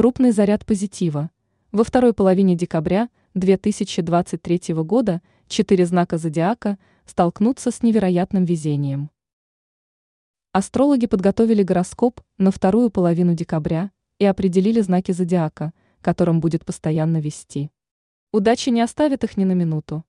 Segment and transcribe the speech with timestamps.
[0.00, 1.30] Крупный заряд позитива.
[1.72, 9.10] Во второй половине декабря 2023 года четыре знака зодиака столкнутся с невероятным везением.
[10.52, 17.70] Астрологи подготовили гороскоп на вторую половину декабря и определили знаки зодиака, которым будет постоянно вести.
[18.32, 20.06] Удача не оставит их ни на минуту.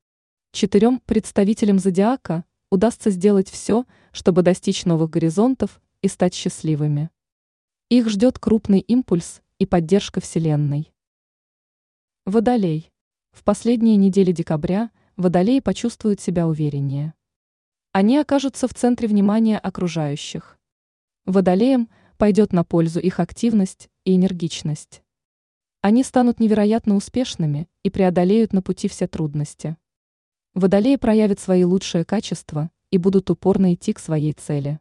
[0.54, 7.10] Четырем представителям зодиака удастся сделать все, чтобы достичь новых горизонтов и стать счастливыми.
[7.90, 10.92] Их ждет крупный импульс и поддержка Вселенной.
[12.26, 12.92] Водолей.
[13.32, 17.14] В последние недели декабря водолеи почувствуют себя увереннее.
[17.92, 20.58] Они окажутся в центре внимания окружающих.
[21.26, 25.04] Водолеям пойдет на пользу их активность и энергичность.
[25.82, 29.78] Они станут невероятно успешными и преодолеют на пути все трудности.
[30.56, 34.80] Водолеи проявят свои лучшие качества и будут упорно идти к своей цели.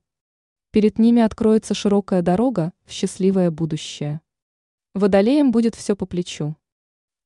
[0.71, 4.23] Перед ними откроется широкая дорога в счастливое будущее.
[4.93, 6.57] Водолеям будет все по плечу.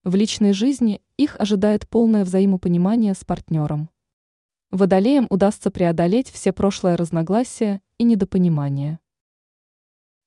[0.03, 3.89] В личной жизни их ожидает полное взаимопонимание с партнером.
[4.71, 9.01] Водолеям удастся преодолеть все прошлые разногласия и недопонимания.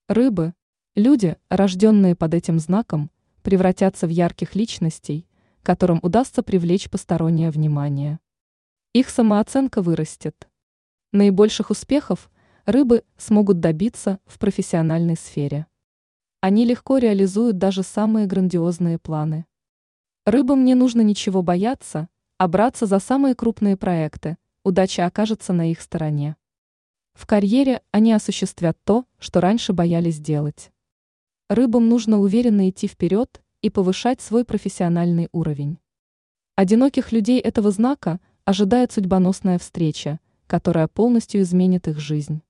[0.08, 0.56] Рыбы,
[0.95, 3.11] люди, рожденные под этим знаком,
[3.44, 5.28] превратятся в ярких личностей,
[5.61, 8.20] которым удастся привлечь постороннее внимание.
[8.94, 10.50] Их самооценка вырастет.
[11.11, 12.31] Наибольших успехов
[12.66, 15.67] рыбы смогут добиться в профессиональной сфере.
[16.48, 19.45] Они легко реализуют даже самые грандиозные планы.
[20.26, 25.81] Рыбам не нужно ничего бояться, а браться за самые крупные проекты, удача окажется на их
[25.81, 26.38] стороне.
[27.16, 30.72] В карьере они осуществят то, что раньше боялись делать.
[31.50, 35.80] Рыбам нужно уверенно идти вперед и повышать свой профессиональный уровень.
[36.56, 42.42] Одиноких людей этого знака ожидает судьбоносная встреча, которая полностью изменит их жизнь.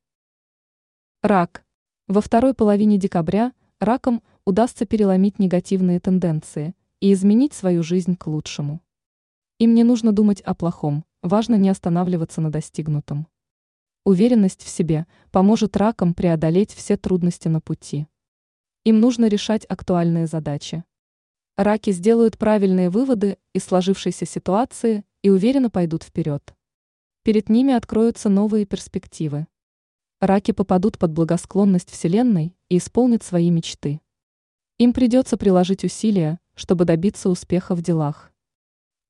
[1.23, 1.63] Рак.
[2.07, 8.81] Во второй половине декабря ракам удастся переломить негативные тенденции и изменить свою жизнь к лучшему.
[9.59, 13.27] Им не нужно думать о плохом, важно не останавливаться на достигнутом.
[14.05, 18.07] Уверенность в себе поможет ракам преодолеть все трудности на пути.
[18.85, 20.83] Им нужно решать актуальные задачи.
[21.57, 26.55] Раки сделают правильные выводы из сложившейся ситуации и уверенно пойдут вперед.
[27.23, 29.47] Перед ними откроются новые перспективы.
[30.19, 34.01] Раки попадут под благосклонность Вселенной и исполнят свои мечты.
[34.79, 38.31] Им придется приложить усилия, чтобы добиться успеха в делах.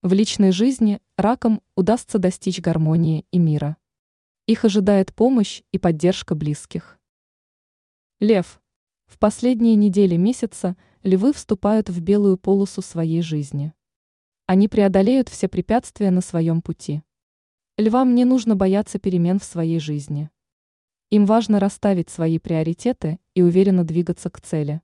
[0.01, 3.77] В личной жизни ракам удастся достичь гармонии и мира.
[4.47, 6.99] Их ожидает помощь и поддержка близких.
[8.19, 8.61] Лев.
[9.05, 13.73] В последние недели месяца львы вступают в белую полосу своей жизни.
[14.45, 17.01] Они преодолеют все препятствия на своем пути.
[17.77, 20.29] Львам не нужно бояться перемен в своей жизни.
[21.09, 24.81] Им важно расставить свои приоритеты и уверенно двигаться к цели.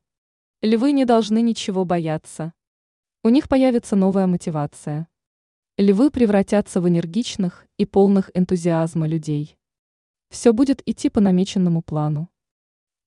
[0.62, 2.54] Львы не должны ничего бояться.
[3.24, 5.10] У них появится новая мотивация.
[5.78, 9.58] Львы превратятся в энергичных и полных энтузиазма людей.
[10.30, 12.30] Все будет идти по намеченному плану.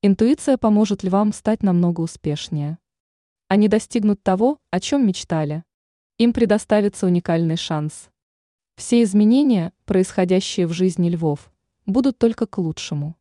[0.02, 2.76] Интуиция поможет львам стать намного успешнее.
[3.48, 5.64] Они достигнут того, о чем мечтали.
[6.18, 8.10] Им предоставится уникальный шанс.
[8.76, 11.50] Все изменения, происходящие в жизни львов,
[11.86, 13.16] будут только к лучшему.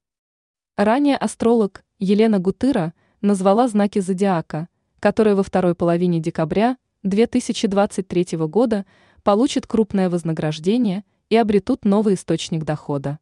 [0.76, 4.68] Ранее астролог Елена Гутыра назвала знаки зодиака,
[5.00, 8.86] которые во второй половине декабря 2023 года
[9.24, 13.20] получат крупное вознаграждение и обретут новый источник дохода.